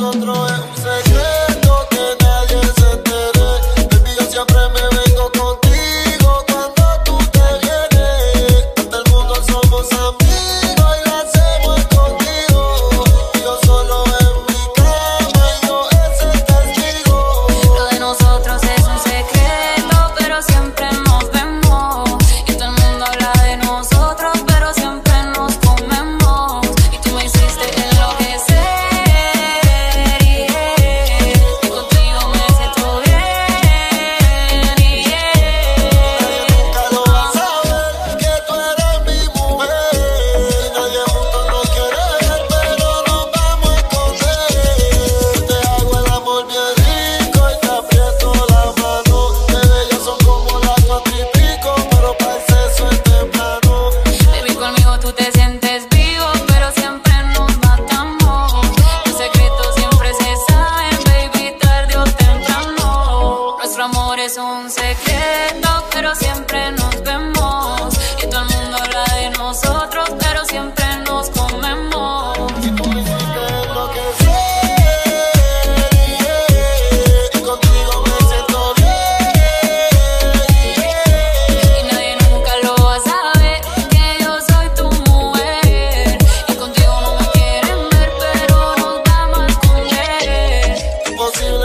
[0.00, 0.45] nosotros.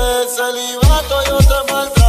[0.00, 0.38] eres
[1.28, 1.99] yo te falto.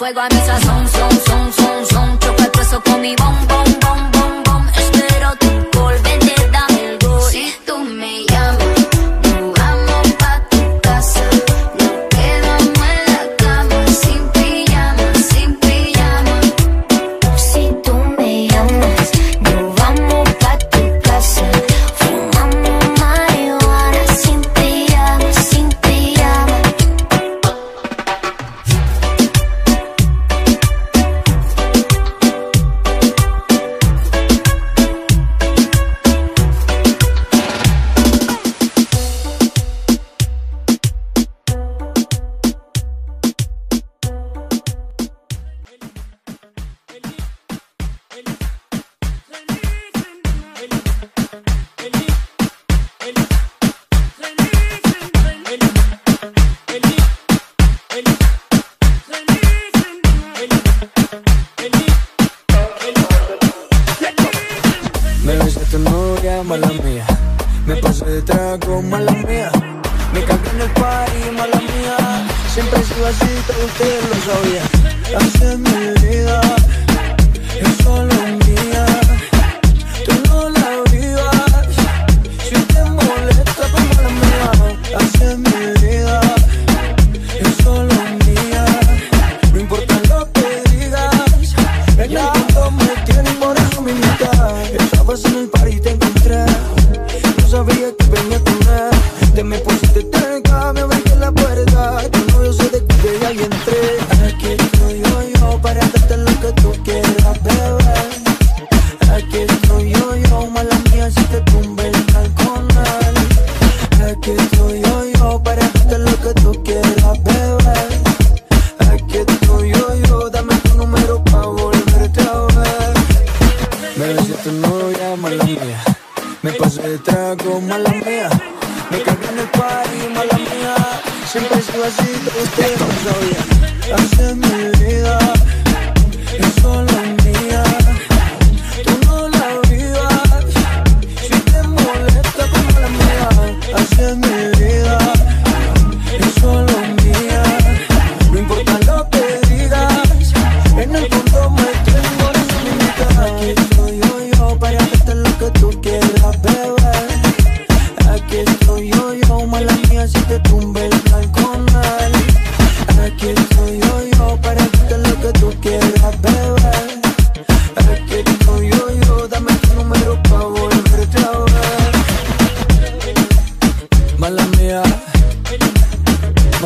[0.00, 0.39] fuego a.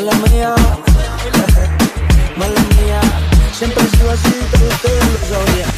[0.00, 0.54] mala mía,
[2.36, 3.00] mala mía.
[3.52, 5.77] Siempre he así, pero ustedes lo sabían.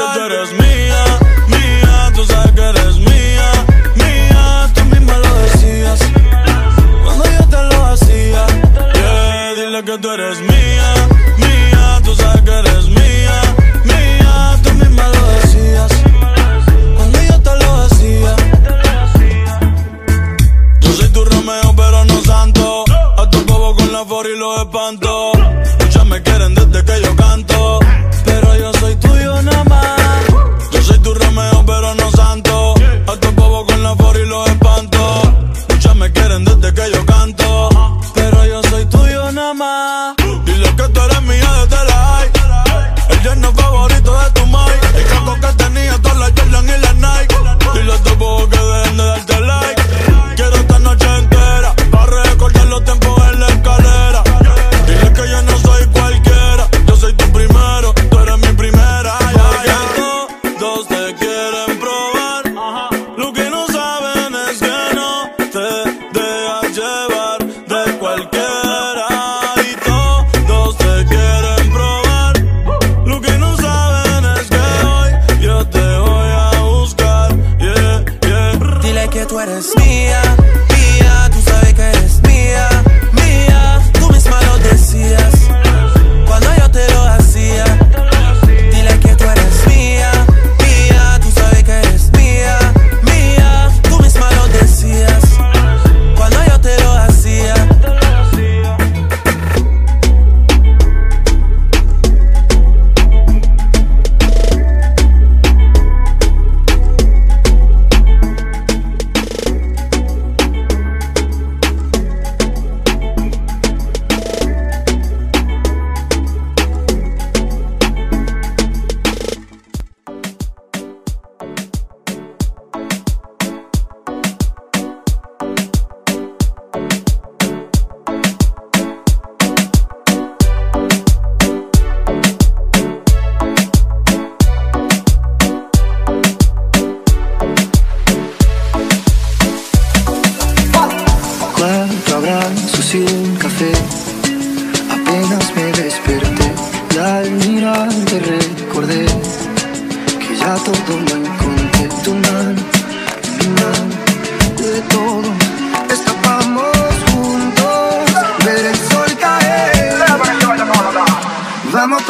[0.00, 1.04] que tú eres mía,
[1.48, 3.48] mía, tú sabes que eres mía,
[3.96, 6.00] mía, tú misma lo decías.
[7.04, 8.46] Cuando yo te lo hacía,
[8.94, 10.88] yeah, dile que tú eres mía,
[11.36, 13.36] mía, tú sabes que eres mía,
[13.84, 15.92] mía, tú misma lo decías.
[16.96, 18.36] Cuando yo te lo hacía,
[20.80, 22.84] yo soy tu Romeo, pero no santo.
[23.18, 25.29] A tu bobo con la for y lo espanto.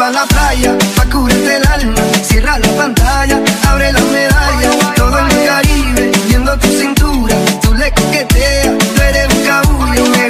[0.00, 2.02] pa' la playa, pa' curarte el alma.
[2.22, 3.36] Cierra la pantalla,
[3.68, 4.74] abre las medallas.
[4.96, 7.34] Todo en el Caribe, viendo tu cintura.
[7.62, 10.29] Tú le coqueteas, tú eres un cabullo.